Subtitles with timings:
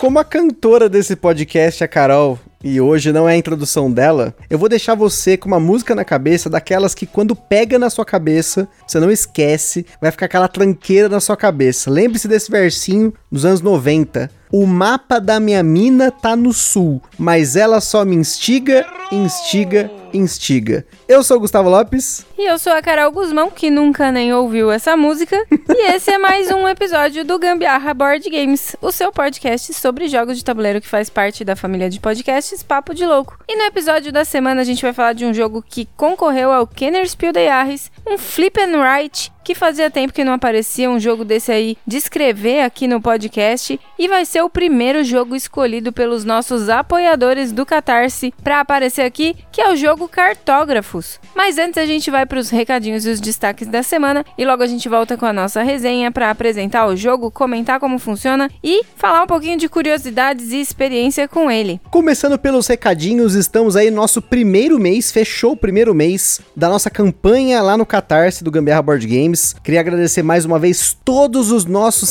[0.00, 4.58] Como a cantora desse podcast, a Carol, e hoje não é a introdução dela, eu
[4.58, 8.66] vou deixar você com uma música na cabeça, daquelas que quando pega na sua cabeça,
[8.86, 11.90] você não esquece, vai ficar aquela tranqueira na sua cabeça.
[11.90, 14.30] Lembre-se desse versinho dos anos 90.
[14.50, 20.86] O mapa da minha mina tá no sul, mas ela só me instiga, instiga, instiga.
[21.08, 22.24] Eu sou o Gustavo Lopes.
[22.38, 25.36] E eu sou a Carol Guzmão, que nunca nem ouviu essa música.
[25.50, 30.38] e esse é mais um episódio do Gambiarra Board Games, o seu podcast sobre jogos
[30.38, 33.38] de tabuleiro que faz parte da família de podcasts Papo de Louco.
[33.48, 36.66] E no episódio da semana a gente vai falar de um jogo que concorreu ao
[36.66, 41.00] Kenner Spiel de Arres, um flip and write que fazia tempo que não aparecia um
[41.00, 45.92] jogo desse aí de escrever aqui no podcast e vai ser o primeiro jogo escolhido
[45.92, 51.18] pelos nossos apoiadores do Catarse para aparecer aqui, que é o jogo Cartógrafos.
[51.34, 54.62] Mas antes a gente vai para os recadinhos e os destaques da semana e logo
[54.62, 58.82] a gente volta com a nossa resenha para apresentar o jogo, comentar como funciona e
[58.96, 61.80] falar um pouquinho de curiosidades e experiência com ele.
[61.90, 66.90] Começando pelos recadinhos, estamos aí no nosso primeiro mês, fechou o primeiro mês da nossa
[66.90, 69.54] campanha lá no Catarse do Gambiarra Board Games.
[69.62, 72.08] Queria agradecer mais uma vez todos os nossos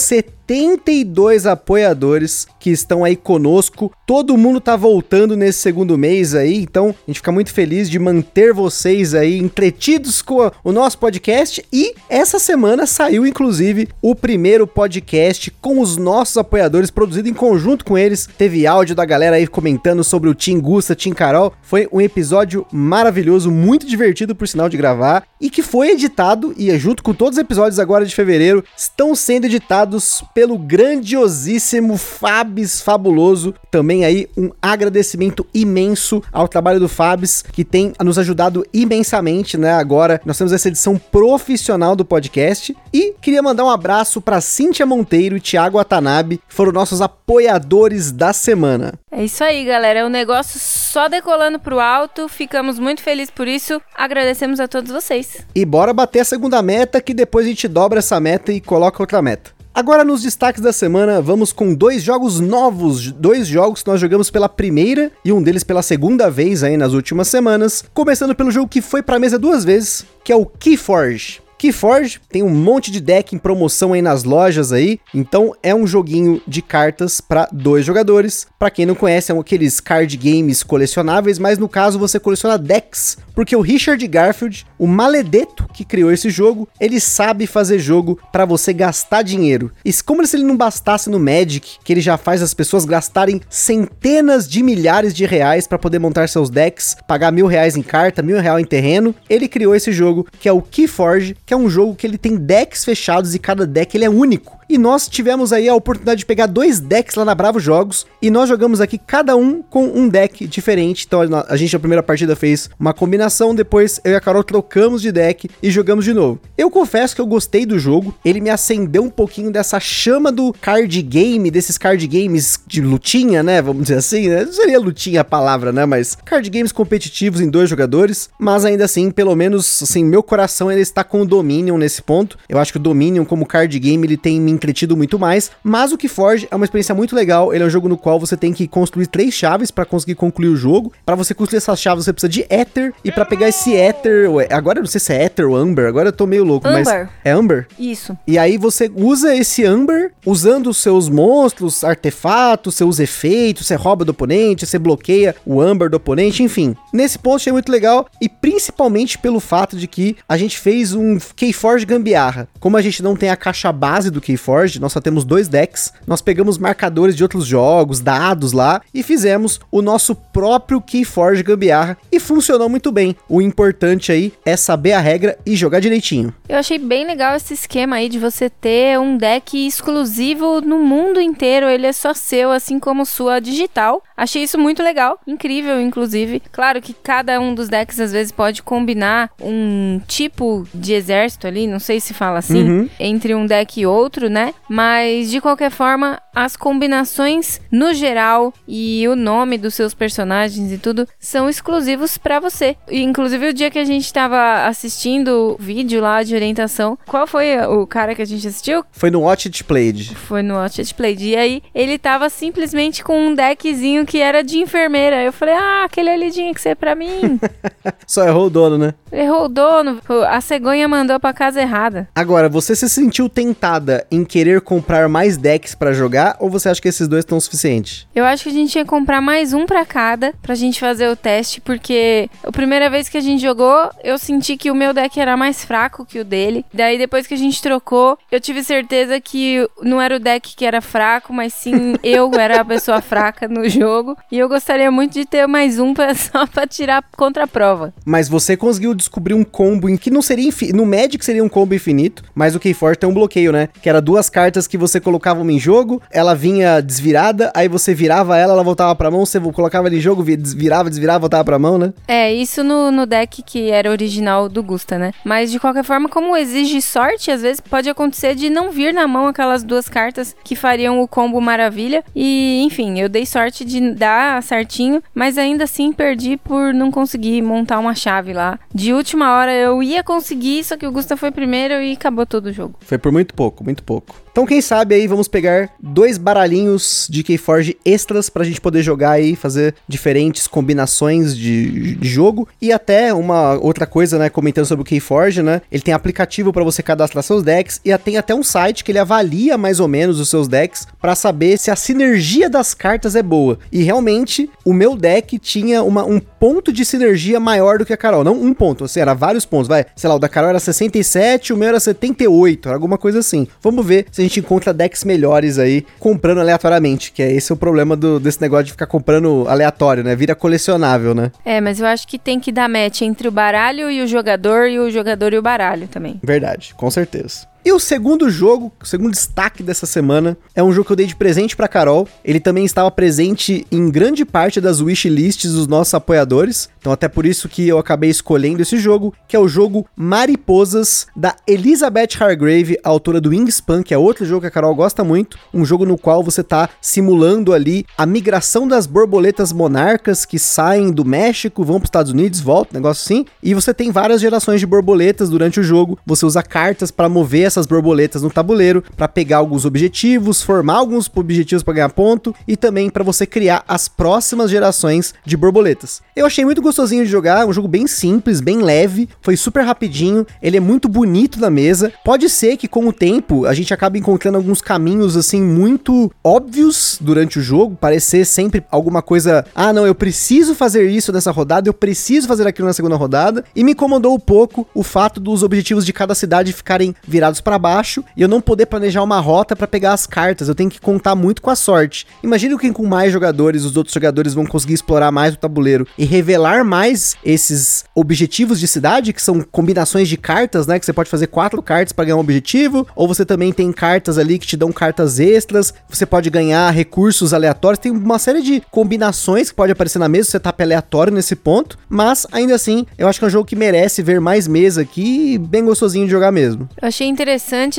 [0.49, 3.93] 72 apoiadores que estão aí conosco.
[4.07, 7.99] Todo mundo tá voltando nesse segundo mês aí, então a gente fica muito feliz de
[7.99, 11.63] manter vocês aí entretidos com o nosso podcast.
[11.71, 17.85] E essa semana saiu, inclusive, o primeiro podcast com os nossos apoiadores, produzido em conjunto
[17.85, 18.27] com eles.
[18.35, 21.53] Teve áudio da galera aí comentando sobre o Tim Gusta, Tim Carol.
[21.61, 26.75] Foi um episódio maravilhoso, muito divertido por sinal de gravar, e que foi editado, e
[26.79, 33.53] junto com todos os episódios agora de fevereiro, estão sendo editados pelo grandiosíssimo Fabs Fabuloso.
[33.69, 39.73] Também aí um agradecimento imenso ao trabalho do Fabs, que tem nos ajudado imensamente, né?
[39.73, 42.73] Agora nós temos essa edição profissional do podcast.
[42.93, 48.09] E queria mandar um abraço para Cíntia Monteiro e Thiago Atanabe, que foram nossos apoiadores
[48.09, 48.93] da semana.
[49.11, 49.99] É isso aí, galera.
[49.99, 52.29] É um negócio só decolando pro alto.
[52.29, 53.81] Ficamos muito felizes por isso.
[53.93, 55.45] Agradecemos a todos vocês.
[55.53, 59.03] E bora bater a segunda meta, que depois a gente dobra essa meta e coloca
[59.03, 59.58] outra meta.
[59.79, 64.29] Agora nos destaques da semana, vamos com dois jogos novos, dois jogos que nós jogamos
[64.29, 68.67] pela primeira e um deles pela segunda vez aí nas últimas semanas, começando pelo jogo
[68.67, 71.39] que foi pra mesa duas vezes, que é o Keyforge.
[71.59, 75.85] Keyforge tem um monte de deck em promoção aí nas lojas aí, então é um
[75.85, 78.47] joguinho de cartas para dois jogadores.
[78.57, 83.17] Para quem não conhece, são aqueles card games colecionáveis, mas no caso você coleciona decks,
[83.35, 88.45] porque o Richard Garfield, o maledeto que criou esse jogo, ele sabe fazer jogo para
[88.45, 89.69] você gastar dinheiro.
[89.83, 93.41] E como se ele não bastasse no Magic, que ele já faz as pessoas gastarem
[93.49, 98.21] centenas de milhares de reais para poder montar seus decks, pagar mil reais em carta,
[98.21, 101.67] mil reais em terreno, ele criou esse jogo que é o Keyforge, que é um
[101.67, 104.58] jogo que ele tem decks fechados e cada deck ele é único.
[104.69, 108.29] E nós tivemos aí a oportunidade de pegar dois decks lá na Bravo Jogos e
[108.29, 111.05] nós jogamos aqui cada um com um deck diferente.
[111.07, 115.01] Então a gente na primeira partida fez uma combinação, depois eu e a Carol trocamos
[115.01, 116.39] de deck e jogamos de novo.
[116.55, 120.53] Eu confesso que eu gostei do jogo, ele me acendeu um pouquinho dessa chama do
[120.53, 123.63] card game, desses card games de lutinha, né?
[123.63, 124.45] Vamos dizer assim, né?
[124.45, 125.83] Não seria lutinha a palavra, né?
[125.87, 130.71] Mas card games competitivos em dois jogadores, mas ainda assim, pelo menos assim, meu coração
[130.71, 132.37] ele está com o Dominion nesse ponto.
[132.47, 135.91] Eu acho que o Dominion como card game ele tem me entretido muito mais, mas
[135.91, 137.53] o Keyforge é uma experiência muito legal.
[137.53, 140.49] Ele é um jogo no qual você tem que construir três chaves para conseguir concluir
[140.49, 140.91] o jogo.
[141.05, 144.79] Para você construir essas chaves, você precisa de Ether e para pegar esse Ether, agora
[144.79, 146.85] eu não sei se é Ether ou Amber, agora eu tô meio louco, Amber.
[146.85, 147.67] mas é Amber.
[147.79, 148.17] Isso.
[148.27, 154.03] E aí você usa esse Amber usando os seus monstros, artefatos, seus efeitos, você rouba
[154.03, 156.75] do oponente, você bloqueia o Amber do oponente, enfim.
[156.93, 161.17] Nesse ponto achei muito legal e principalmente pelo fato de que a gente fez um
[161.35, 162.47] Keyforge gambiarra.
[162.59, 164.39] Como a gente não tem a caixa base do Keyforge,
[164.79, 169.59] nós só temos dois decks, nós pegamos marcadores de outros jogos, dados lá e fizemos
[169.71, 173.15] o nosso próprio Keyforge gambiarra e funcionou muito bem.
[173.27, 176.33] O importante aí é saber a regra e jogar direitinho.
[176.47, 181.19] Eu achei bem legal esse esquema aí de você ter um deck exclusivo no mundo
[181.19, 184.03] inteiro, ele é só seu, assim como sua digital.
[184.15, 186.41] Achei isso muito legal, incrível, inclusive.
[186.51, 191.67] Claro que cada um dos decks às vezes pode combinar um tipo de exército ali,
[191.67, 192.89] não sei se fala assim, Uhum.
[192.99, 194.38] entre um deck e outro, né?
[194.69, 200.77] Mas de qualquer forma, as combinações no geral e o nome dos seus personagens e
[200.77, 202.77] tudo são exclusivos para você.
[202.89, 207.27] E, inclusive o dia que a gente tava assistindo o vídeo lá de orientação, qual
[207.27, 208.85] foi o cara que a gente assistiu?
[208.93, 210.15] Foi no Watch It Played.
[210.15, 211.27] Foi no Watch It Played.
[211.27, 215.21] E aí ele tava simplesmente com um deckzinho que era de enfermeira.
[215.21, 217.37] Eu falei: "Ah, aquele ali tinha que ser para mim".
[218.07, 218.93] Só errou o dono, né?
[219.11, 219.99] Errou o dono.
[220.29, 222.07] A cegonha mandou pra casa errada.
[222.15, 226.81] Agora, você se sentiu tentada em querer comprar mais decks para jogar ou você acha
[226.81, 228.07] que esses dois estão suficientes?
[228.13, 231.15] Eu acho que a gente ia comprar mais um para cada pra gente fazer o
[231.15, 235.19] teste, porque a primeira vez que a gente jogou, eu senti que o meu deck
[235.19, 236.65] era mais fraco que o dele.
[236.73, 240.65] Daí depois que a gente trocou, eu tive certeza que não era o deck que
[240.65, 244.17] era fraco, mas sim eu era a pessoa fraca no jogo.
[244.31, 247.93] E eu gostaria muito de ter mais um pra, só pra tirar contra a prova.
[248.05, 250.77] Mas você conseguiu descobrir um combo em que não seria infinito.
[250.77, 253.69] No Magic seria um combo infinito, mas o Keyforge tem um bloqueio, né?
[253.81, 257.93] Que era duas cartas que você colocava uma em jogo, ela vinha desvirada, aí você
[257.93, 261.59] virava ela, ela voltava pra mão, você colocava ela em jogo, virava, desvirava, voltava pra
[261.59, 261.93] mão, né?
[262.07, 265.11] É, isso no, no deck que era original do Gusta, né?
[265.23, 269.07] Mas de qualquer forma, como exige sorte, às vezes pode acontecer de não vir na
[269.07, 272.03] mão aquelas duas cartas que fariam o combo maravilha.
[272.15, 277.41] E, enfim, eu dei sorte de dar certinho, mas ainda assim perdi por não conseguir
[277.41, 278.59] montar uma chave lá.
[278.73, 282.47] De última hora eu ia conseguir, só que o Gusta foi primeiro e acabou todo
[282.47, 282.75] o jogo.
[282.81, 284.15] Foi por muito pouco, muito pouco.
[284.39, 289.11] Então, quem sabe aí vamos pegar dois baralhinhos de Keyforge extras pra gente poder jogar
[289.11, 292.47] aí, fazer diferentes combinações de, de jogo.
[292.61, 295.61] E até uma outra coisa, né, comentando sobre o Keyforge, né?
[295.69, 298.99] Ele tem aplicativo para você cadastrar seus decks e tem até um site que ele
[298.99, 303.21] avalia mais ou menos os seus decks para saber se a sinergia das cartas é
[303.21, 303.59] boa.
[303.69, 307.97] E realmente, o meu deck tinha uma, um ponto de sinergia maior do que a
[307.97, 308.23] Carol.
[308.23, 309.85] Não um ponto, assim, era vários pontos, vai.
[309.97, 313.45] Sei lá, o da Carol era 67, o meu era 78, era alguma coisa assim.
[313.61, 317.55] Vamos ver se a gente encontra decks melhores aí comprando aleatoriamente, que é esse o
[317.55, 320.15] problema do, desse negócio de ficar comprando aleatório, né?
[320.15, 321.31] Vira colecionável, né?
[321.45, 324.67] É, mas eu acho que tem que dar match entre o baralho e o jogador
[324.67, 326.19] e o jogador e o baralho também.
[326.21, 327.47] Verdade, com certeza.
[327.63, 331.05] E o segundo jogo, o segundo destaque dessa semana, é um jogo que eu dei
[331.05, 332.07] de presente para Carol.
[332.23, 336.69] Ele também estava presente em grande parte das wishlists dos nossos apoiadores.
[336.79, 341.07] Então até por isso que eu acabei escolhendo esse jogo, que é o jogo Mariposas
[341.13, 345.37] da Elizabeth Hargrave, autora do Wingspan, que é outro jogo que a Carol gosta muito,
[345.53, 350.91] um jogo no qual você tá simulando ali a migração das borboletas monarcas que saem
[350.91, 353.25] do México, vão para os Estados Unidos, voltam, negócio assim.
[353.43, 355.99] E você tem várias gerações de borboletas durante o jogo.
[356.05, 361.11] Você usa cartas para mover essas borboletas no tabuleiro para pegar alguns objetivos, formar alguns
[361.13, 366.01] objetivos para ganhar ponto e também para você criar as próximas gerações de borboletas.
[366.15, 370.25] Eu achei muito gostosinho de jogar, um jogo bem simples, bem leve, foi super rapidinho,
[370.41, 371.91] ele é muito bonito na mesa.
[372.03, 376.97] Pode ser que com o tempo a gente acabe encontrando alguns caminhos assim muito óbvios
[377.01, 381.67] durante o jogo, parecer sempre alguma coisa, ah, não, eu preciso fazer isso nessa rodada,
[381.67, 385.43] eu preciso fazer aquilo na segunda rodada, e me incomodou um pouco o fato dos
[385.43, 389.55] objetivos de cada cidade ficarem virados para baixo e eu não poder planejar uma rota
[389.55, 392.05] para pegar as cartas, eu tenho que contar muito com a sorte.
[392.23, 396.05] Imagina que com mais jogadores, os outros jogadores vão conseguir explorar mais o tabuleiro e
[396.05, 400.79] revelar mais esses objetivos de cidade, que são combinações de cartas, né?
[400.79, 404.17] Que você pode fazer quatro cartas para ganhar um objetivo, ou você também tem cartas
[404.17, 408.61] ali que te dão cartas extras, você pode ganhar recursos aleatórios, tem uma série de
[408.71, 413.19] combinações que pode aparecer na mesa, setup aleatório nesse ponto, mas ainda assim, eu acho
[413.19, 416.67] que é um jogo que merece ver mais mesa aqui, bem gostosinho de jogar mesmo.
[416.81, 417.28] Eu achei interessante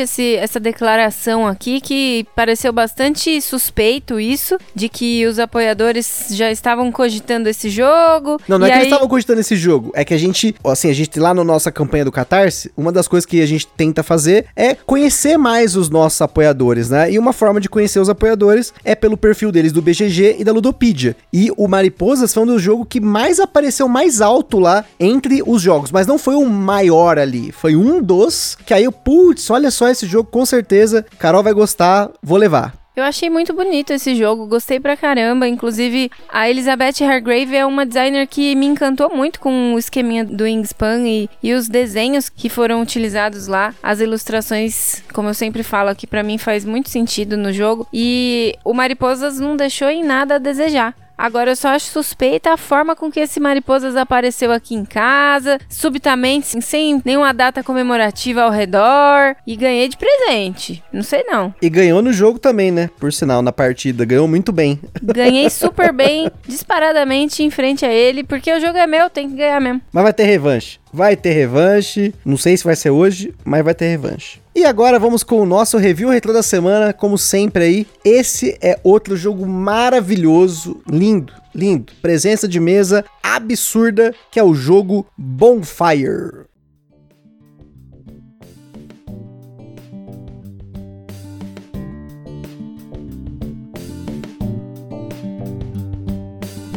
[0.03, 6.91] esse, essa declaração aqui, que pareceu bastante suspeito isso, de que os apoiadores já estavam
[6.93, 8.41] cogitando esse jogo.
[8.47, 8.81] Não, não é e que aí...
[8.81, 11.71] eles estavam cogitando esse jogo, é que a gente, assim, a gente lá na nossa
[11.71, 15.89] campanha do Catarse, uma das coisas que a gente tenta fazer é conhecer mais os
[15.89, 17.11] nossos apoiadores, né?
[17.11, 20.53] E uma forma de conhecer os apoiadores é pelo perfil deles do BGG e da
[20.53, 21.17] Ludopedia.
[21.33, 25.63] E o Mariposas foi um dos jogos que mais apareceu mais alto lá entre os
[25.63, 29.71] jogos, mas não foi o maior ali, foi um dos que aí eu, putz, olha
[29.71, 32.81] só esse jogo, com certeza, Carol vai gostar, vou levar.
[32.97, 35.47] Eu achei muito bonito esse jogo, gostei pra caramba.
[35.47, 40.45] Inclusive, a Elizabeth Hargrave é uma designer que me encantou muito com o esqueminha do
[40.45, 43.73] Wingspan e, e os desenhos que foram utilizados lá.
[43.83, 47.87] As ilustrações, como eu sempre falo aqui, pra mim faz muito sentido no jogo.
[47.93, 50.95] E o Mariposas não deixou em nada a desejar.
[51.21, 55.59] Agora eu só acho suspeita a forma com que esse Mariposas apareceu aqui em casa,
[55.69, 60.83] subitamente, sem nenhuma data comemorativa ao redor, e ganhei de presente.
[60.91, 61.55] Não sei não.
[61.61, 62.89] E ganhou no jogo também, né?
[62.99, 64.07] Por sinal, na partida.
[64.07, 64.81] Ganhou muito bem.
[65.03, 69.37] Ganhei super bem, disparadamente em frente a ele, porque o jogo é meu, tem que
[69.37, 69.83] ganhar mesmo.
[69.93, 70.81] Mas vai ter revanche.
[70.91, 72.15] Vai ter revanche.
[72.25, 74.41] Não sei se vai ser hoje, mas vai ter revanche.
[74.61, 77.87] E agora vamos com o nosso review retrô da semana, como sempre aí.
[78.05, 81.95] Esse é outro jogo maravilhoso, lindo, lindo.
[82.03, 86.50] Presença de mesa absurda, que é o jogo Bonfire.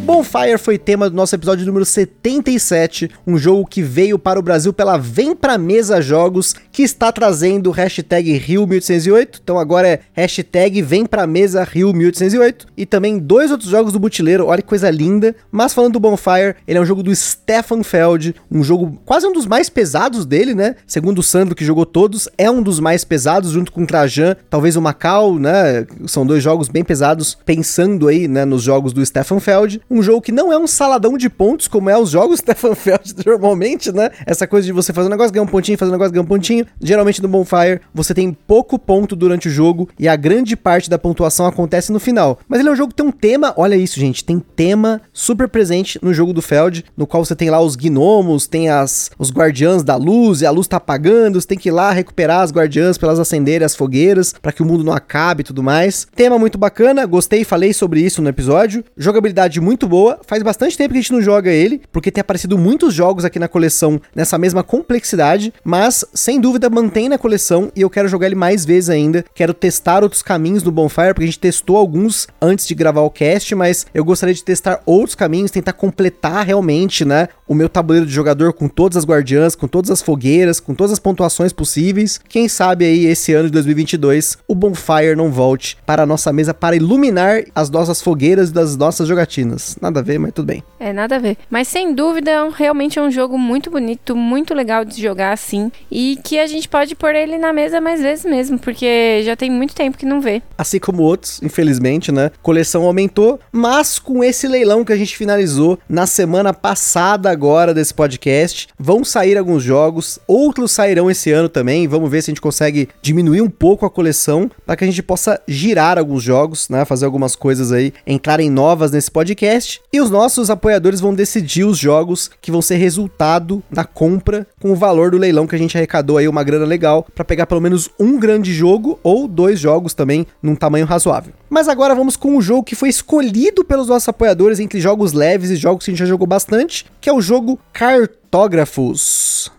[0.03, 4.73] Bonfire foi tema do nosso episódio número 77, um jogo que veio para o Brasil
[4.73, 11.05] pela Vem Pra Mesa Jogos, que está trazendo hashtag Rio1808, então agora é hashtag Vem
[11.05, 15.73] Pra Mesa Rio1808, e também dois outros jogos do Butileiro, olha que coisa linda, mas
[15.73, 19.45] falando do Bonfire, ele é um jogo do Stefan Feld, um jogo quase um dos
[19.45, 23.51] mais pesados dele, né, segundo o Sandro que jogou todos, é um dos mais pesados,
[23.51, 28.27] junto com o Trajan, talvez o Macau, né, são dois jogos bem pesados, pensando aí,
[28.27, 31.67] né, nos jogos do Stefan Feld, um jogo que não é um saladão de pontos,
[31.67, 34.09] como é os jogos Stefan Feld normalmente, né?
[34.25, 36.27] Essa coisa de você fazer um negócio, ganhar um pontinho, fazer um negócio, ganhar um
[36.27, 36.65] pontinho.
[36.81, 40.97] Geralmente no Bonfire, você tem pouco ponto durante o jogo e a grande parte da
[40.97, 42.39] pontuação acontece no final.
[42.47, 45.47] Mas ele é um jogo que tem um tema, olha isso, gente, tem tema super
[45.47, 49.31] presente no jogo do Feld, no qual você tem lá os gnomos, tem as, os
[49.31, 52.51] guardiãs da luz, e a luz tá apagando, você tem que ir lá recuperar as
[52.51, 56.07] guardiãs para elas acenderem as fogueiras, para que o mundo não acabe e tudo mais.
[56.15, 58.83] Tema muito bacana, gostei, falei sobre isso no episódio.
[58.97, 60.19] Jogabilidade muito muito boa.
[60.25, 63.37] Faz bastante tempo que a gente não joga ele, porque tem aparecido muitos jogos aqui
[63.37, 68.27] na coleção nessa mesma complexidade, mas sem dúvida mantém na coleção e eu quero jogar
[68.27, 69.25] ele mais vezes ainda.
[69.33, 73.09] Quero testar outros caminhos do Bonfire, porque a gente testou alguns antes de gravar o
[73.09, 78.05] cast, mas eu gostaria de testar outros caminhos, tentar completar realmente, né, o meu tabuleiro
[78.05, 82.19] de jogador com todas as guardiãs, com todas as fogueiras, com todas as pontuações possíveis.
[82.29, 86.53] Quem sabe aí esse ano de 2022 o Bonfire não volte para a nossa mesa
[86.53, 89.72] para iluminar as nossas fogueiras das nossas jogatinas.
[89.81, 90.63] Nada a ver, mas tudo bem.
[90.79, 91.37] É, nada a ver.
[91.49, 95.71] Mas sem dúvida, realmente é um jogo muito bonito, muito legal de jogar assim.
[95.91, 99.49] E que a gente pode pôr ele na mesa mais vezes mesmo, porque já tem
[99.49, 100.41] muito tempo que não vê.
[100.57, 102.31] Assim como outros, infelizmente, né?
[102.41, 107.93] Coleção aumentou, mas com esse leilão que a gente finalizou na semana passada agora desse
[107.93, 111.87] podcast, vão sair alguns jogos, outros sairão esse ano também.
[111.87, 115.03] Vamos ver se a gente consegue diminuir um pouco a coleção para que a gente
[115.03, 116.85] possa girar alguns jogos, né?
[116.85, 121.63] Fazer algumas coisas aí, entrarem novas nesse podcast podcast e os nossos apoiadores vão decidir
[121.63, 125.59] os jogos que vão ser resultado da compra com o valor do leilão que a
[125.59, 129.59] gente arrecadou aí uma grana legal para pegar pelo menos um grande jogo ou dois
[129.59, 131.33] jogos também num tamanho razoável.
[131.49, 135.49] Mas agora vamos com o jogo que foi escolhido pelos nossos apoiadores entre jogos leves
[135.49, 139.51] e jogos que a gente já jogou bastante, que é o jogo Cartógrafos.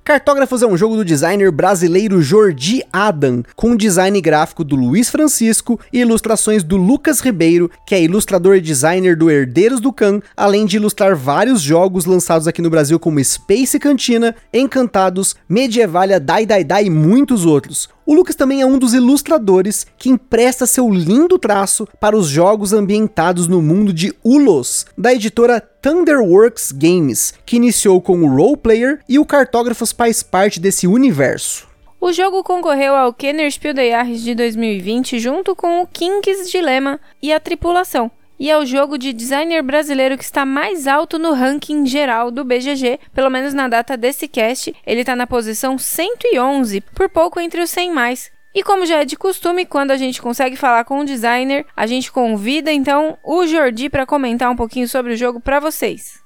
[0.10, 5.80] Cartógrafos é um jogo do designer brasileiro Jordi Adam, com design gráfico do Luiz Francisco
[5.94, 10.66] e ilustrações do Lucas Ribeiro, que é ilustrador e designer do Herdeiros do Khan, além
[10.66, 16.64] de ilustrar vários jogos lançados aqui no Brasil como Space Cantina, Encantados, Medievalia, Dai Dai
[16.64, 17.88] Dai e muitos outros.
[18.04, 22.74] O Lucas também é um dos ilustradores que empresta seu lindo traço para os jogos
[22.74, 29.00] ambientados no mundo de Ulos, da editora Thunderworks Games, que iniciou com o Role Player
[29.08, 31.70] e o Cartógrafos faz parte desse universo.
[32.02, 37.00] O jogo concorreu ao Kenner Spiel des Jahres de 2020 junto com o King's Dilemma
[37.22, 41.34] e a Tripulação, e é o jogo de designer brasileiro que está mais alto no
[41.34, 46.82] ranking geral do BGG, pelo menos na data desse cast, ele está na posição 111,
[46.94, 48.32] por pouco entre os 100 mais.
[48.60, 51.88] E como já é de costume, quando a gente consegue falar com um designer, a
[51.88, 56.20] gente convida então o Jordi para comentar um pouquinho sobre o jogo para vocês.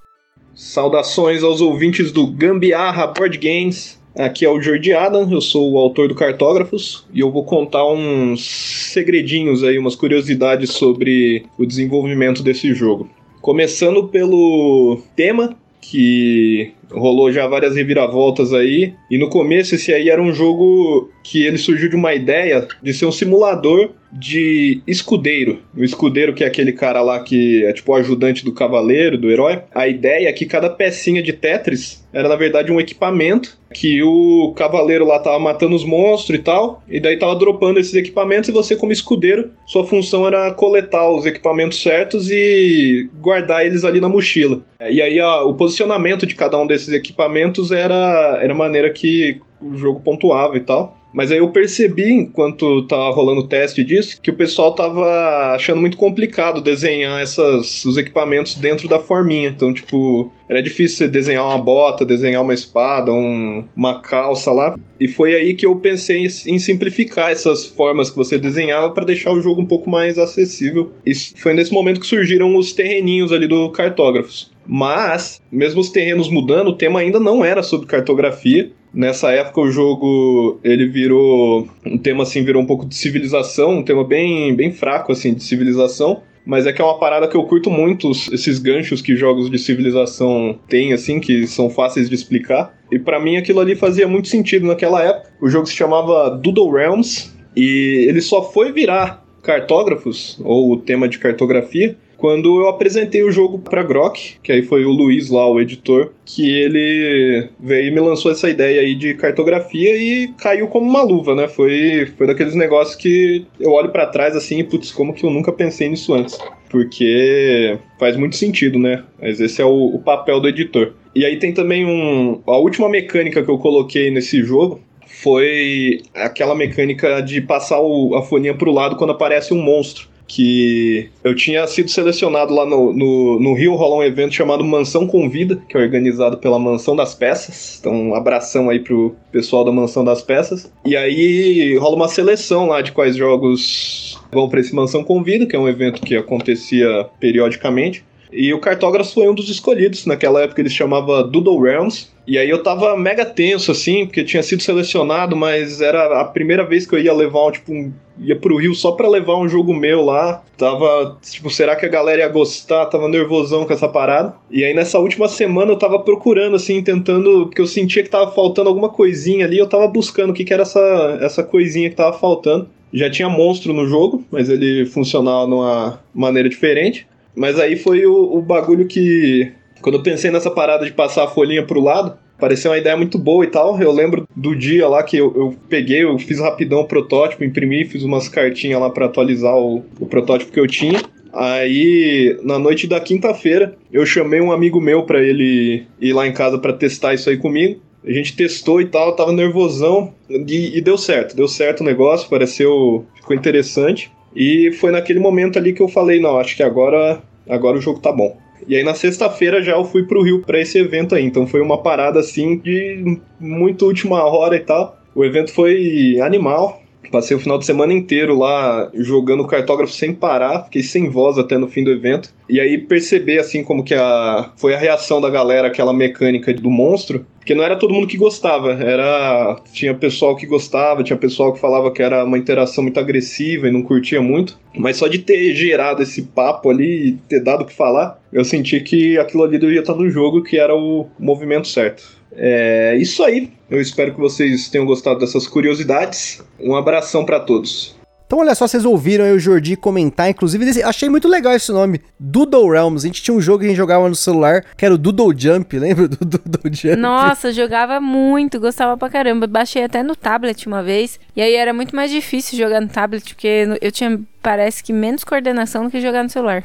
[0.56, 4.02] Saudações aos ouvintes do Gambiarra Board Games.
[4.17, 7.86] Aqui é o Jordi Adam, eu sou o autor do Cartógrafos e eu vou contar
[7.86, 13.08] uns segredinhos aí, umas curiosidades sobre o desenvolvimento desse jogo.
[13.41, 18.93] Começando pelo tema, que rolou já várias reviravoltas aí.
[19.10, 22.93] E no começo esse aí era um jogo que ele surgiu de uma ideia de
[22.93, 25.60] ser um simulador de escudeiro.
[25.75, 29.32] O escudeiro que é aquele cara lá que é tipo o ajudante do cavaleiro, do
[29.32, 29.62] herói.
[29.73, 34.53] A ideia é que cada pecinha de Tetris era na verdade um equipamento que o
[34.56, 38.53] cavaleiro lá tava matando os monstros e tal, e daí tava dropando esses equipamentos e
[38.53, 44.08] você como escudeiro, sua função era coletar os equipamentos certos e guardar eles ali na
[44.08, 44.62] mochila.
[44.79, 49.41] E aí a, o posicionamento de cada um desses equipamentos era era a maneira que
[49.62, 50.98] o jogo pontuava e tal.
[51.13, 55.80] Mas aí eu percebi, enquanto tava rolando o teste disso, que o pessoal tava achando
[55.80, 59.50] muito complicado desenhar essas, os equipamentos dentro da forminha.
[59.50, 64.76] Então, tipo, era difícil você desenhar uma bota, desenhar uma espada, um, uma calça lá.
[65.00, 69.32] E foi aí que eu pensei em simplificar essas formas que você desenhava para deixar
[69.32, 70.91] o jogo um pouco mais acessível.
[71.06, 74.52] E foi nesse momento que surgiram os terreninhos ali do Cartógrafos.
[74.65, 78.71] Mas, mesmo os terrenos mudando, o tema ainda não era sobre cartografia.
[78.93, 83.84] Nessa época o jogo ele virou um tema assim, virou um pouco de civilização, um
[83.84, 87.43] tema bem bem fraco assim de civilização, mas é que é uma parada que eu
[87.45, 92.78] curto muito esses ganchos que jogos de civilização têm assim, que são fáceis de explicar.
[92.91, 95.32] E para mim aquilo ali fazia muito sentido naquela época.
[95.41, 101.08] O jogo se chamava Doodle Realms e ele só foi virar cartógrafos ou o tema
[101.10, 105.45] de cartografia quando eu apresentei o jogo para Grok, que aí foi o Luiz lá,
[105.45, 110.69] o editor, que ele veio e me lançou essa ideia aí de cartografia e caiu
[110.69, 111.49] como uma luva, né?
[111.49, 115.29] Foi, foi daqueles negócios que eu olho para trás assim e, putz, como que eu
[115.29, 116.39] nunca pensei nisso antes?
[116.69, 119.03] Porque faz muito sentido, né?
[119.21, 120.93] Mas esse é o, o papel do editor.
[121.13, 122.41] E aí tem também um.
[122.47, 128.21] A última mecânica que eu coloquei nesse jogo foi aquela mecânica de passar o, a
[128.21, 133.39] folhinha pro lado quando aparece um monstro que eu tinha sido selecionado lá no, no,
[133.39, 137.77] no Rio, rolar um evento chamado Mansão Convida, que é organizado pela Mansão das Peças.
[137.79, 140.71] Então, um abração aí pro pessoal da Mansão das Peças.
[140.86, 145.55] E aí rola uma seleção lá de quais jogos vão para esse Mansão Convida, que
[145.55, 148.03] é um evento que acontecia periodicamente.
[148.34, 150.06] E o Cartógrafo foi um dos escolhidos.
[150.06, 152.12] Naquela época ele se chamava Doodle Realms.
[152.26, 156.65] E aí eu tava mega tenso, assim, porque tinha sido selecionado, mas era a primeira
[156.65, 159.74] vez que eu ia levar, tipo, um, ia pro Rio só pra levar um jogo
[159.74, 160.41] meu lá.
[160.58, 162.86] Tava, tipo, será que a galera ia gostar?
[162.86, 164.34] Tava nervosão com essa parada.
[164.50, 168.32] E aí nessa última semana eu tava procurando, assim, tentando, porque eu sentia que tava
[168.32, 171.96] faltando alguma coisinha ali, eu tava buscando o que, que era essa, essa coisinha que
[171.96, 172.69] tava faltando.
[172.93, 177.08] Já tinha monstro no jogo, mas ele funcionava de uma maneira diferente.
[177.36, 179.52] Mas aí foi o, o bagulho que.
[179.82, 183.17] Quando eu pensei nessa parada de passar a folhinha pro lado, pareceu uma ideia muito
[183.17, 183.80] boa e tal.
[183.82, 187.86] Eu lembro do dia lá que eu, eu peguei, eu fiz rapidão o protótipo, imprimi,
[187.86, 191.02] fiz umas cartinhas lá para atualizar o, o protótipo que eu tinha.
[191.34, 196.32] Aí, na noite da quinta-feira, eu chamei um amigo meu para ele ir lá em
[196.32, 197.82] casa para testar isso aí comigo.
[198.06, 201.36] A gente testou e tal, tava nervosão e, e, deu certo.
[201.36, 203.06] Deu certo o negócio, pareceu.
[203.15, 204.12] ficou interessante.
[204.36, 208.00] E foi naquele momento ali que eu falei, não, acho que agora, agora o jogo
[208.00, 208.38] tá bom.
[208.67, 211.62] E aí na sexta-feira já eu fui pro Rio para esse evento aí, então foi
[211.62, 214.98] uma parada assim de muito última hora e tal.
[215.13, 220.63] O evento foi animal, Passei o final de semana inteiro lá jogando cartógrafo sem parar,
[220.63, 222.34] fiquei sem voz até no fim do evento.
[222.50, 226.72] E aí perceber assim como que a foi a reação da galera aquela mecânica do
[226.72, 231.51] monstro Porque não era todo mundo que gostava, era tinha pessoal que gostava, tinha pessoal
[231.51, 234.58] que falava que era uma interação muito agressiva e não curtia muito.
[234.73, 238.45] Mas só de ter gerado esse papo ali e ter dado o que falar, eu
[238.45, 242.17] senti que aquilo ali devia estar no jogo, que era o movimento certo.
[242.32, 243.51] É isso aí.
[243.69, 246.41] Eu espero que vocês tenham gostado dessas curiosidades.
[246.58, 247.93] Um abração para todos.
[248.34, 252.02] Então, olha só, vocês ouviram aí o Jordi comentar, inclusive, achei muito legal esse nome,
[252.19, 253.06] Doodle Realms.
[253.06, 255.36] A gente tinha um jogo que a gente jogava no celular, que era o Doodle
[255.38, 256.96] Jump, lembra do Doodle Jump?
[256.96, 259.46] Nossa, jogava muito, gostava pra caramba.
[259.46, 263.24] Baixei até no tablet uma vez, e aí era muito mais difícil jogar no tablet,
[263.36, 266.63] porque eu tinha parece que menos coordenação do que jogar no celular.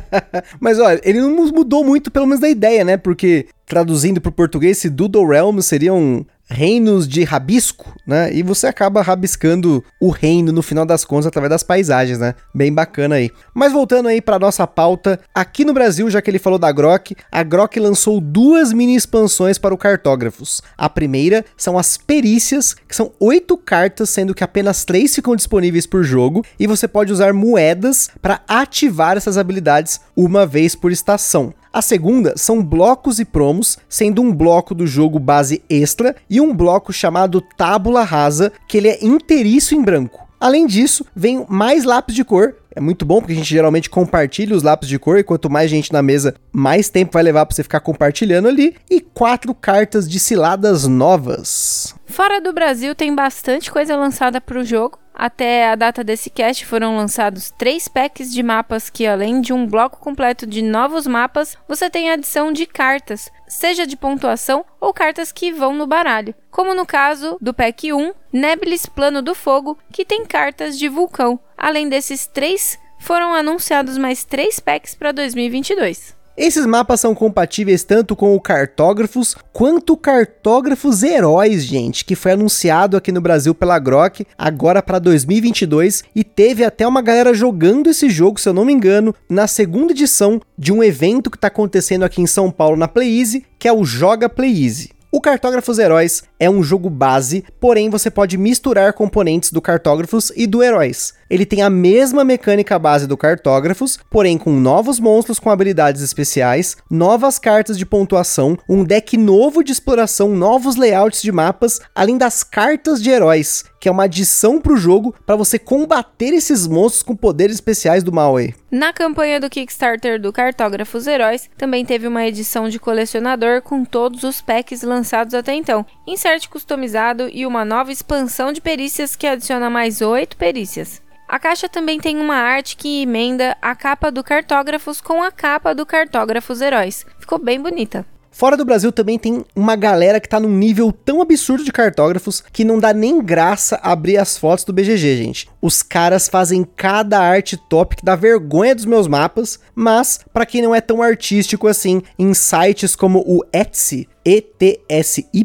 [0.60, 2.98] Mas olha, ele não mudou muito, pelo menos da ideia, né?
[2.98, 8.32] Porque traduzindo para o português, esse Doodle Realms seria um reinos de rabisco, né?
[8.32, 12.34] E você acaba rabiscando o reino no final das contas através das paisagens, né?
[12.54, 13.30] Bem bacana aí.
[13.54, 17.14] Mas voltando aí para nossa pauta, aqui no Brasil, já que ele falou da Grok,
[17.30, 20.62] a Grok lançou duas mini expansões para o Cartógrafos.
[20.76, 25.86] A primeira são as perícias, que são oito cartas, sendo que apenas três ficam disponíveis
[25.86, 31.52] por jogo, e você pode usar moedas para ativar essas habilidades uma vez por estação.
[31.72, 36.54] A segunda são blocos e promos, sendo um bloco do jogo base extra e um
[36.54, 40.26] bloco chamado Tábula Rasa, que ele é inteiriço em branco.
[40.40, 42.54] Além disso, vem mais lápis de cor.
[42.74, 45.70] É muito bom porque a gente geralmente compartilha os lápis de cor e quanto mais
[45.70, 48.76] gente na mesa, mais tempo vai levar para você ficar compartilhando ali.
[48.90, 51.94] E quatro cartas de ciladas novas.
[52.06, 54.98] Fora do Brasil tem bastante coisa lançada para o jogo.
[55.14, 59.66] Até a data desse cast foram lançados três packs de mapas que, além de um
[59.66, 64.92] bloco completo de novos mapas, você tem a adição de cartas, seja de pontuação ou
[64.92, 66.34] cartas que vão no baralho.
[66.50, 71.40] Como no caso do pack 1, Nebilis Plano do Fogo, que tem cartas de vulcão.
[71.56, 76.17] Além desses três, foram anunciados mais três packs para 2022.
[76.40, 82.30] Esses mapas são compatíveis tanto com o Cartógrafos quanto o Cartógrafos Heróis, gente, que foi
[82.30, 87.90] anunciado aqui no Brasil pela Grok agora para 2022 e teve até uma galera jogando
[87.90, 91.48] esse jogo, se eu não me engano, na segunda edição de um evento que está
[91.48, 94.92] acontecendo aqui em São Paulo na PlayEasy, que é o Joga PlayEasy.
[95.10, 100.46] O Cartógrafos Heróis é um jogo base, porém você pode misturar componentes do Cartógrafos e
[100.46, 101.14] do Heróis.
[101.30, 106.76] Ele tem a mesma mecânica base do Cartógrafos, porém com novos monstros com habilidades especiais,
[106.90, 112.42] novas cartas de pontuação, um deck novo de exploração, novos layouts de mapas, além das
[112.42, 117.02] cartas de heróis, que é uma adição para o jogo para você combater esses monstros
[117.02, 118.54] com poderes especiais do aí.
[118.70, 124.24] Na campanha do Kickstarter do Cartógrafos Heróis, também teve uma edição de colecionador com todos
[124.24, 125.86] os packs lançados até então,
[126.28, 131.00] insert customizado e uma nova expansão de perícias que adiciona mais 8 perícias.
[131.26, 135.74] A caixa também tem uma arte que emenda a capa do Cartógrafos com a capa
[135.74, 137.06] do Cartógrafos Heróis.
[137.18, 138.04] Ficou bem bonita.
[138.30, 142.40] Fora do Brasil também tem uma galera que tá num nível tão absurdo de cartógrafos
[142.52, 145.48] que não dá nem graça abrir as fotos do BGG, gente.
[145.60, 150.62] Os caras fazem cada arte top que dá vergonha dos meus mapas, mas para quem
[150.62, 155.38] não é tão artístico assim, em sites como o Etsy, ETSY,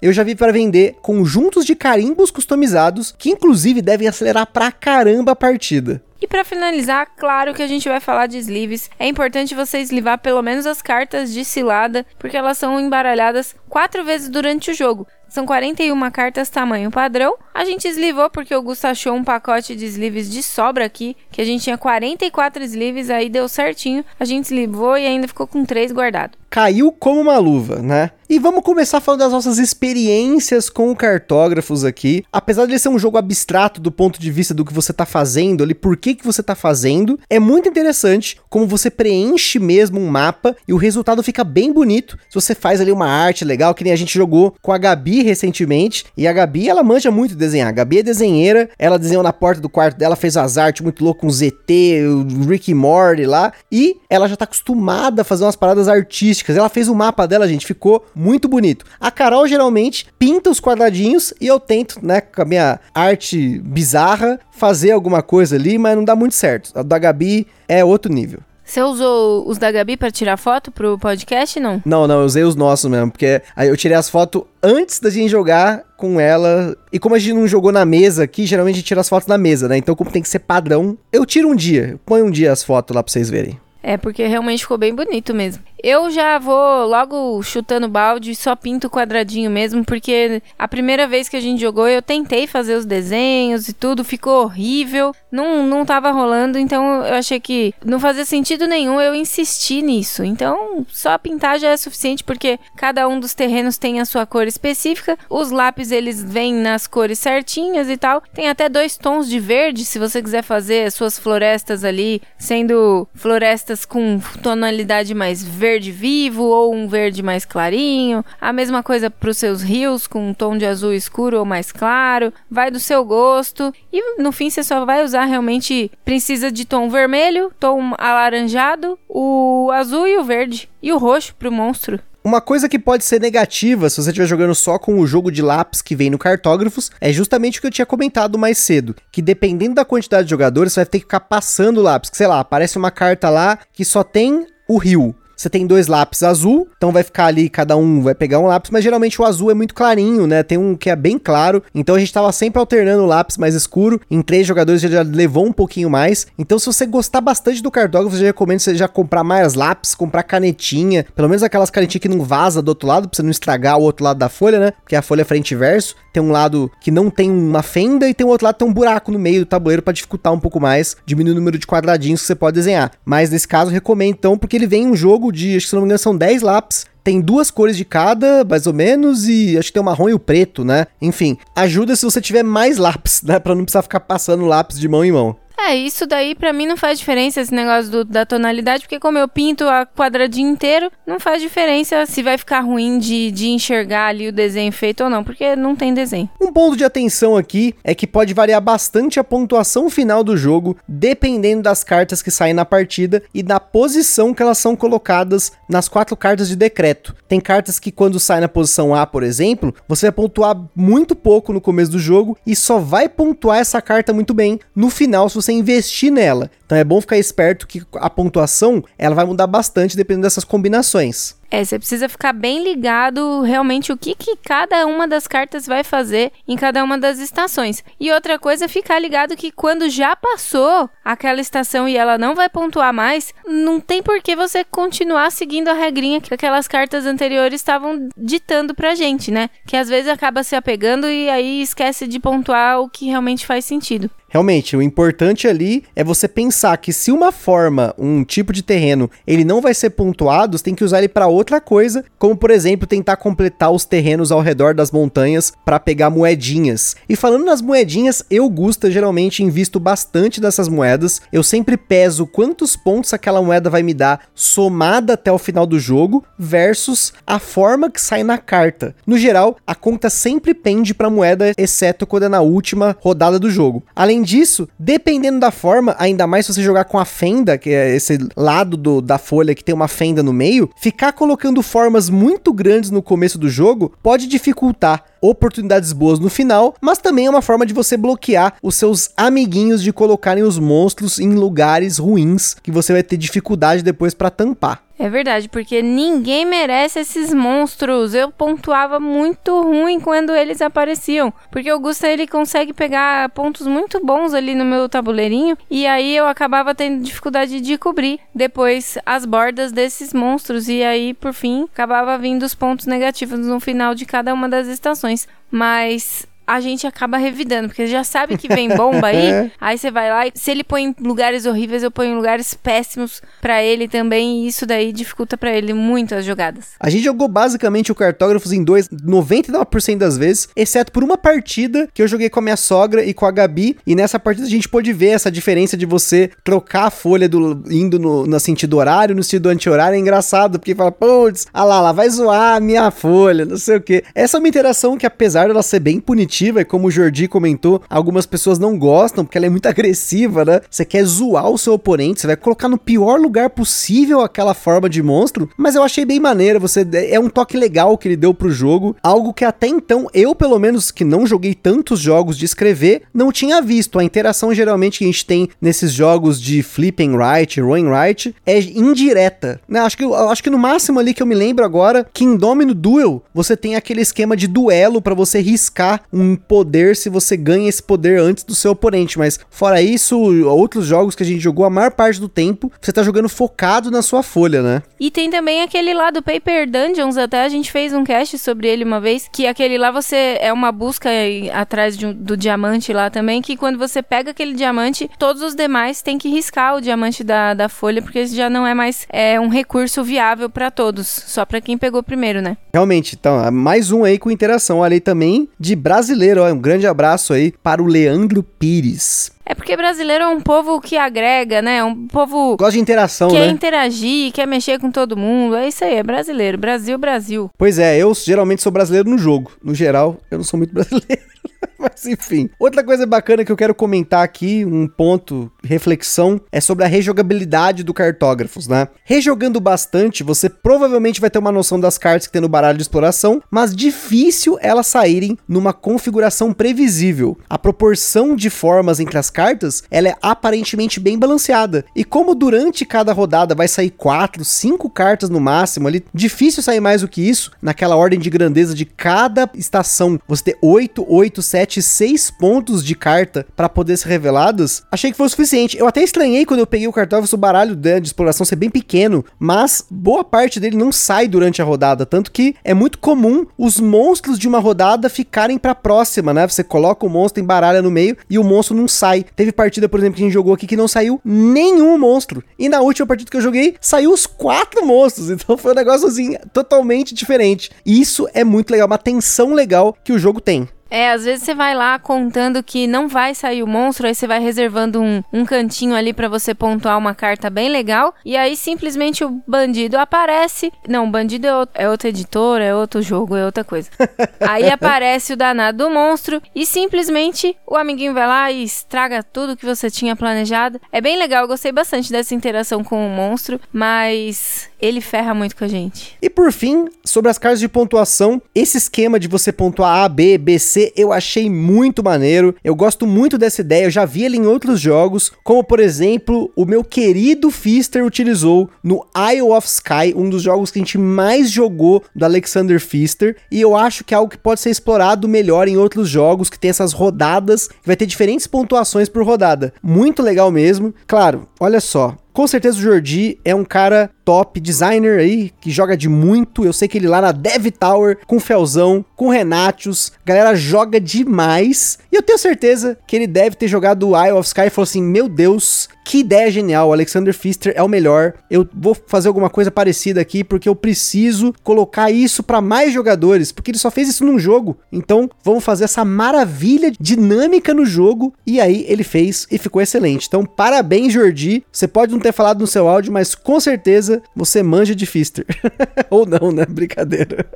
[0.00, 5.32] eu já vi para vender conjuntos de carimbos customizados que inclusive devem acelerar pra caramba
[5.32, 6.00] a partida.
[6.20, 8.88] E para finalizar, claro que a gente vai falar de sleeves.
[8.98, 14.04] É importante você eslivar pelo menos as cartas de cilada, porque elas são embaralhadas quatro
[14.04, 15.08] vezes durante o jogo.
[15.28, 17.36] São 41 cartas tamanho padrão.
[17.54, 21.40] A gente eslivou porque o Gusto achou um pacote de sleeves de sobra aqui, que
[21.40, 24.04] a gente tinha 44 sleeves, aí deu certinho.
[24.18, 26.39] A gente eslivou e ainda ficou com 3 guardado.
[26.50, 28.10] Caiu como uma luva, né?
[28.28, 32.24] E vamos começar falando das nossas experiências com cartógrafos aqui.
[32.32, 35.04] Apesar de ele ser um jogo abstrato do ponto de vista do que você tá
[35.04, 40.00] fazendo ali, por que que você tá fazendo, é muito interessante como você preenche mesmo
[40.00, 42.16] um mapa e o resultado fica bem bonito.
[42.28, 45.22] Se você faz ali uma arte legal, que nem a gente jogou com a Gabi
[45.22, 47.68] recentemente, e a Gabi, ela manja muito desenhar.
[47.68, 51.02] A Gabi é desenheira, ela desenhou na porta do quarto dela, fez as artes muito
[51.04, 55.56] loucas com ZT, o Rick Morty lá, e ela já tá acostumada a fazer umas
[55.56, 56.39] paradas artísticas.
[56.48, 58.84] Ela fez o mapa dela, gente, ficou muito bonito.
[59.00, 64.38] A Carol geralmente pinta os quadradinhos e eu tento, né, com a minha arte bizarra,
[64.52, 66.72] fazer alguma coisa ali, mas não dá muito certo.
[66.74, 68.40] A da Gabi é outro nível.
[68.70, 71.82] Você usou os da Gabi para tirar foto pro podcast, não?
[71.84, 75.10] Não, não, eu usei os nossos mesmo, porque aí eu tirei as fotos antes da
[75.10, 76.76] gente jogar com ela.
[76.92, 79.26] E como a gente não jogou na mesa aqui, geralmente a gente tira as fotos
[79.26, 79.76] na mesa, né?
[79.76, 82.94] Então, como tem que ser padrão, eu tiro um dia, ponho um dia as fotos
[82.94, 83.58] lá pra vocês verem.
[83.82, 85.62] É, porque realmente ficou bem bonito mesmo.
[85.82, 91.36] Eu já vou logo chutando balde, só pinto quadradinho mesmo, porque a primeira vez que
[91.36, 96.10] a gente jogou eu tentei fazer os desenhos e tudo, ficou horrível, não, não tava
[96.10, 100.22] rolando, então eu achei que não fazia sentido nenhum eu insistir nisso.
[100.22, 104.46] Então, só pintar já é suficiente, porque cada um dos terrenos tem a sua cor
[104.46, 109.40] específica, os lápis eles vêm nas cores certinhas e tal, tem até dois tons de
[109.40, 115.92] verde, se você quiser fazer as suas florestas ali, sendo florestas com tonalidade mais verde
[115.92, 118.24] vivo ou um verde mais clarinho.
[118.40, 121.72] A mesma coisa para os seus rios com um tom de azul escuro ou mais
[121.72, 122.32] claro.
[122.50, 123.72] Vai do seu gosto.
[123.92, 129.70] E no fim você só vai usar realmente precisa de tom vermelho, tom alaranjado, o
[129.72, 132.00] azul e o verde e o roxo para o monstro.
[132.22, 135.40] Uma coisa que pode ser negativa se você estiver jogando só com o jogo de
[135.40, 139.22] lápis que vem no cartógrafos é justamente o que eu tinha comentado mais cedo, que
[139.22, 142.26] dependendo da quantidade de jogadores, você vai ter que ficar passando o lápis, que sei
[142.26, 145.14] lá, aparece uma carta lá que só tem o rio.
[145.40, 148.70] Você tem dois lápis azul, então vai ficar ali, cada um vai pegar um lápis,
[148.70, 150.42] mas geralmente o azul é muito clarinho, né?
[150.42, 153.54] Tem um que é bem claro, então a gente tava sempre alternando o lápis mais
[153.54, 153.98] escuro.
[154.10, 156.26] Em três jogadores já levou um pouquinho mais.
[156.38, 159.94] Então, se você gostar bastante do cartógrafo, eu já recomendo você já comprar mais lápis,
[159.94, 163.30] comprar canetinha, pelo menos aquelas canetinhas que não vaza do outro lado, pra você não
[163.30, 164.72] estragar o outro lado da folha, né?
[164.82, 165.96] Porque a folha é frente e verso.
[166.12, 168.68] Tem um lado que não tem uma fenda e tem o outro lado que tem
[168.68, 171.66] um buraco no meio do tabuleiro para dificultar um pouco mais, diminuir o número de
[171.66, 172.90] quadradinhos que você pode desenhar.
[173.06, 175.82] Mas nesse caso, recomendo então, porque ele vem um jogo de, acho que se não
[175.82, 176.86] me engano, são 10 lápis.
[177.02, 180.14] Tem duas cores de cada, mais ou menos, e acho que tem o marrom e
[180.14, 180.86] o preto, né?
[181.00, 183.38] Enfim, ajuda se você tiver mais lápis, né?
[183.40, 185.36] Pra não precisar ficar passando lápis de mão em mão.
[185.68, 189.18] É, isso daí para mim não faz diferença esse negócio do, da tonalidade, porque como
[189.18, 194.06] eu pinto a quadradinho inteiro, não faz diferença se vai ficar ruim de, de enxergar
[194.06, 196.28] ali o desenho feito ou não, porque não tem desenho.
[196.40, 200.76] Um ponto de atenção aqui é que pode variar bastante a pontuação final do jogo,
[200.88, 205.88] dependendo das cartas que saem na partida e da posição que elas são colocadas nas
[205.88, 207.14] quatro cartas de decreto.
[207.28, 211.52] Tem cartas que quando sai na posição A, por exemplo, você vai pontuar muito pouco
[211.52, 215.34] no começo do jogo e só vai pontuar essa carta muito bem no final se
[215.36, 216.50] você você investir nela.
[216.64, 221.34] Então é bom ficar esperto que a pontuação ela vai mudar bastante dependendo dessas combinações.
[221.50, 225.82] É, você precisa ficar bem ligado realmente o que, que cada uma das cartas vai
[225.82, 227.82] fazer em cada uma das estações.
[227.98, 232.36] E outra coisa é ficar ligado que quando já passou aquela estação e ela não
[232.36, 237.04] vai pontuar mais, não tem por que você continuar seguindo a regrinha que aquelas cartas
[237.04, 239.50] anteriores estavam ditando pra gente, né?
[239.66, 243.64] Que às vezes acaba se apegando e aí esquece de pontuar o que realmente faz
[243.64, 244.08] sentido.
[244.30, 249.10] Realmente, o importante ali é você pensar que se uma forma, um tipo de terreno,
[249.26, 252.50] ele não vai ser pontuado, você tem que usar ele para outra coisa, como por
[252.50, 256.94] exemplo, tentar completar os terrenos ao redor das montanhas para pegar moedinhas.
[257.08, 261.20] E falando nas moedinhas, eu gosto geralmente invisto bastante dessas moedas.
[261.32, 265.78] Eu sempre peso quantos pontos aquela moeda vai me dar somada até o final do
[265.80, 268.94] jogo versus a forma que sai na carta.
[269.04, 273.50] No geral, a conta sempre pende para moeda, exceto quando é na última rodada do
[273.50, 273.82] jogo.
[273.94, 277.70] Além Além disso, dependendo da forma, ainda mais se você jogar com a fenda, que
[277.70, 282.10] é esse lado do, da folha que tem uma fenda no meio, ficar colocando formas
[282.10, 287.30] muito grandes no começo do jogo pode dificultar oportunidades boas no final, mas também é
[287.30, 292.56] uma forma de você bloquear os seus amiguinhos de colocarem os monstros em lugares ruins
[292.62, 294.82] que você vai ter dificuldade depois para tampar.
[295.02, 298.12] É verdade, porque ninguém merece esses monstros.
[298.12, 304.04] Eu pontuava muito ruim quando eles apareciam, porque o Gusta ele consegue pegar pontos muito
[304.04, 309.24] bons ali no meu tabuleirinho e aí eu acabava tendo dificuldade de cobrir depois as
[309.24, 314.04] bordas desses monstros e aí por fim acabava vindo os pontos negativos no final de
[314.04, 315.26] cada uma das estações.
[315.50, 320.10] Mas a gente acaba revidando, porque já sabe que vem bomba aí, aí você vai
[320.10, 323.86] lá e se ele põe em lugares horríveis, eu ponho em lugares péssimos para ele
[323.86, 326.70] também, e isso daí dificulta para ele muito as jogadas.
[326.80, 331.88] A gente jogou basicamente o Cartógrafos em dois, 99% das vezes, exceto por uma partida
[331.94, 334.50] que eu joguei com a minha sogra e com a Gabi, e nessa partida a
[334.50, 338.76] gente pôde ver essa diferença de você trocar a folha do, indo no, no sentido
[338.76, 342.60] horário, no sentido anti-horário, é engraçado, porque fala, putz, ah lá, lá vai zoar a
[342.60, 344.02] minha folha, não sei o que.
[344.16, 347.82] Essa é uma interação que apesar dela ser bem punitiva, e como o Jordi comentou,
[347.88, 350.60] algumas pessoas não gostam porque ela é muito agressiva, né?
[350.70, 354.88] Você quer zoar o seu oponente, você vai colocar no pior lugar possível aquela forma
[354.88, 358.32] de monstro, mas eu achei bem maneira, você é um toque legal que ele deu
[358.32, 362.44] pro jogo, algo que até então eu, pelo menos que não joguei tantos jogos de
[362.44, 363.98] escrever, não tinha visto.
[363.98, 368.34] A interação geralmente que a gente tem nesses jogos de flip and right, roll right,
[368.46, 369.80] é indireta, né?
[369.80, 372.74] Acho que acho que no máximo ali que eu me lembro agora, que em Domino
[372.74, 377.68] Duel, você tem aquele esquema de duelo para você riscar um poder se você ganha
[377.68, 379.18] esse poder antes do seu oponente.
[379.18, 382.92] Mas fora isso, outros jogos que a gente jogou a maior parte do tempo, você
[382.92, 384.82] tá jogando focado na sua folha, né?
[384.98, 388.68] E tem também aquele lá do Paper Dungeons, até a gente fez um cast sobre
[388.68, 391.08] ele uma vez, que aquele lá você é uma busca
[391.52, 396.02] atrás de, do diamante lá também, que quando você pega aquele diamante, todos os demais
[396.02, 399.48] têm que riscar o diamante da, da folha, porque já não é mais é, um
[399.48, 402.56] recurso viável para todos, só para quem pegou primeiro, né?
[402.72, 404.78] Realmente, então, mais um aí com interação.
[404.78, 409.32] Olha aí também de brasileiro, ó, um grande abraço aí para o Leandro Pires.
[409.44, 411.82] É porque brasileiro é um povo que agrega, né?
[411.82, 412.56] Um povo.
[412.56, 413.52] Gosta de interação, quer né?
[413.52, 415.56] interagir, quer mexer com todo mundo.
[415.56, 416.56] É isso aí, é brasileiro.
[416.56, 417.50] Brasil, Brasil.
[417.58, 419.50] Pois é, eu geralmente sou brasileiro no jogo.
[419.62, 421.29] No geral, eu não sou muito brasileiro.
[421.78, 422.50] Mas enfim.
[422.58, 427.82] Outra coisa bacana que eu quero comentar aqui, um ponto, reflexão, é sobre a rejogabilidade
[427.82, 428.88] do cartógrafos, né?
[429.04, 432.82] Rejogando bastante, você provavelmente vai ter uma noção das cartas que tem no baralho de
[432.82, 437.38] exploração, mas difícil elas saírem numa configuração previsível.
[437.48, 441.84] A proporção de formas entre as cartas, ela é aparentemente bem balanceada.
[441.94, 446.80] E como durante cada rodada vai sair quatro, cinco cartas no máximo ali, difícil sair
[446.80, 451.42] mais do que isso, naquela ordem de grandeza de cada estação, você ter 8, 8,
[451.50, 455.76] 7, 6 pontos de carta para poder ser reveladas, achei que foi o suficiente.
[455.76, 459.24] Eu até estranhei quando eu peguei o cartógrafo, o baralho de, exploração ser bem pequeno,
[459.38, 463.80] mas boa parte dele não sai durante a rodada, tanto que é muito comum os
[463.80, 466.46] monstros de uma rodada ficarem para próxima, né?
[466.46, 469.24] Você coloca o monstro, embaralha no meio e o monstro não sai.
[469.34, 472.44] Teve partida, por exemplo, que a gente jogou aqui que não saiu nenhum monstro.
[472.58, 475.30] E na última partida que eu joguei, saiu os quatro monstros.
[475.40, 477.70] Então foi um negócio assim, totalmente diferente.
[477.84, 480.68] E isso é muito legal, uma tensão legal que o jogo tem.
[480.90, 484.26] É, às vezes você vai lá contando que não vai sair o monstro, aí você
[484.26, 488.56] vai reservando um, um cantinho ali para você pontuar uma carta bem legal, e aí
[488.56, 490.72] simplesmente o bandido aparece.
[490.88, 493.88] Não, o bandido é, outro, é outra editora, é outro jogo, é outra coisa.
[494.40, 499.56] aí aparece o danado do monstro e simplesmente o amiguinho vai lá e estraga tudo
[499.56, 500.80] que você tinha planejado.
[500.92, 505.56] É bem legal, eu gostei bastante dessa interação com o monstro, mas ele ferra muito
[505.56, 506.16] com a gente.
[506.20, 510.38] E por fim, sobre as cartas de pontuação, esse esquema de você pontuar A, B,
[510.38, 512.54] B, C, eu achei muito maneiro.
[512.62, 516.50] Eu gosto muito dessa ideia, eu já vi ele em outros jogos, como por exemplo,
[516.56, 520.98] o meu querido Fister utilizou no Isle of Sky, um dos jogos que a gente
[520.98, 525.28] mais jogou do Alexander Fister, e eu acho que é algo que pode ser explorado
[525.28, 529.72] melhor em outros jogos que tem essas rodadas, que vai ter diferentes pontuações por rodada.
[529.82, 530.94] Muito legal mesmo.
[531.06, 535.94] Claro, olha só, com certeza o Jordi é um cara top designer aí, que joga
[535.94, 536.64] de muito.
[536.64, 541.98] Eu sei que ele lá na Dev Tower, com Felzão, com Renatius, galera joga demais.
[542.10, 545.02] E eu tenho certeza que ele deve ter jogado Eye of Sky e falou assim:
[545.02, 548.34] Meu Deus, que ideia genial, o Alexander Pfister é o melhor.
[548.50, 553.52] Eu vou fazer alguma coisa parecida aqui porque eu preciso colocar isso para mais jogadores,
[553.52, 554.76] porque ele só fez isso num jogo.
[554.90, 560.26] Então, vamos fazer essa maravilha dinâmica no jogo e aí ele fez e ficou excelente.
[560.26, 561.64] Então, parabéns, Jordi.
[561.70, 565.46] Você pode não ter falado no seu áudio, mas com certeza você manja de Fister.
[566.10, 566.66] Ou não, né?
[566.68, 567.46] Brincadeira.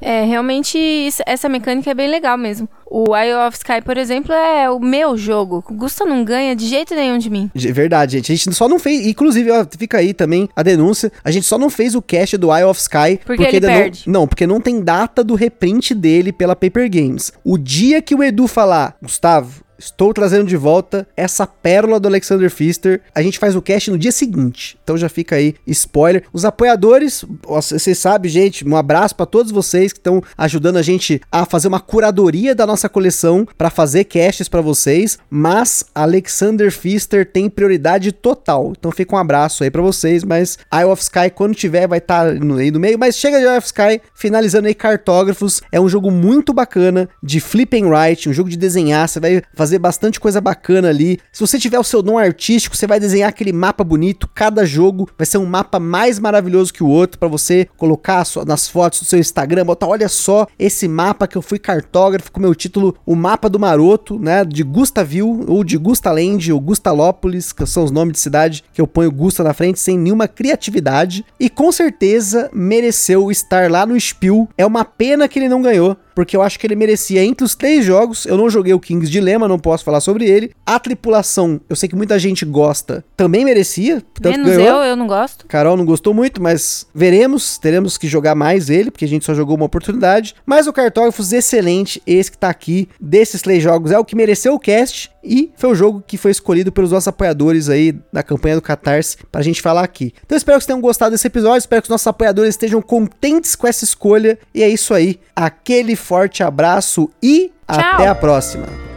[0.00, 2.68] é, realmente essa mecânica é bem legal mesmo.
[2.88, 5.64] O Eye of Sky, por exemplo, é o meu jogo.
[5.68, 7.50] O Gusta não ganha de jeito nenhum de mim.
[7.54, 8.32] Verdade, gente.
[8.32, 9.06] A gente só não fez.
[9.06, 11.10] Inclusive, ó, fica aí também a denúncia.
[11.24, 13.20] A gente só não fez o cast do Eye of Sky.
[13.24, 14.04] Porque, porque ele perde.
[14.06, 17.32] Não, não, porque não tem data do reprint dele pela Paper Games.
[17.44, 22.50] O dia que o Edu falar, Gustavo, Estou trazendo de volta essa pérola do Alexander
[22.50, 23.02] Pfister.
[23.14, 24.78] A gente faz o cast no dia seguinte.
[24.82, 26.24] Então já fica aí spoiler.
[26.32, 31.20] Os apoiadores, vocês sabem, gente, um abraço para todos vocês que estão ajudando a gente
[31.30, 37.26] a fazer uma curadoria da nossa coleção para fazer casts para vocês, mas Alexander Pfister
[37.30, 38.72] tem prioridade total.
[38.78, 42.24] Então fica um abraço aí para vocês, mas Eye of Sky quando tiver vai estar
[42.24, 45.60] tá aí no meio, mas chega de Eye of Sky, finalizando aí cartógrafos.
[45.70, 49.42] É um jogo muito bacana de flip and write, um jogo de desenhar, você vai
[49.54, 51.18] fazer fazer bastante coisa bacana ali.
[51.32, 54.30] Se você tiver o seu dom artístico, você vai desenhar aquele mapa bonito.
[54.32, 58.68] Cada jogo vai ser um mapa mais maravilhoso que o outro para você colocar nas
[58.68, 62.54] fotos do seu Instagram, botar, olha só esse mapa que eu fui cartógrafo com meu
[62.54, 67.82] título O Mapa do Maroto, né, de Gustaville ou de Gustaland ou Gustalópolis, que são
[67.82, 71.72] os nomes de cidade que eu ponho Gusta na frente sem nenhuma criatividade e com
[71.72, 74.48] certeza mereceu estar lá no Spiel.
[74.56, 77.54] É uma pena que ele não ganhou, porque eu acho que ele merecia entre os
[77.54, 78.24] três jogos.
[78.24, 80.50] Eu não joguei o King's Dilemma, não posso falar sobre ele.
[80.64, 84.02] A tripulação, eu sei que muita gente gosta, também merecia.
[84.24, 84.82] Menos ganhou.
[84.82, 85.46] eu, eu não gosto.
[85.46, 87.58] Carol não gostou muito, mas veremos.
[87.58, 90.34] Teremos que jogar mais ele, porque a gente só jogou uma oportunidade.
[90.46, 92.02] Mas o Cartógrafos, excelente.
[92.06, 95.10] Esse que tá aqui, desses três jogos, é o que mereceu o cast.
[95.22, 99.18] E foi o jogo que foi escolhido pelos nossos apoiadores aí da campanha do Catarse
[99.30, 100.14] pra gente falar aqui.
[100.24, 101.58] Então eu espero que vocês tenham gostado desse episódio.
[101.58, 104.38] Espero que os nossos apoiadores estejam contentes com essa escolha.
[104.54, 105.18] E é isso aí.
[105.34, 107.80] Aquele forte abraço e Tchau.
[107.80, 108.95] até a próxima.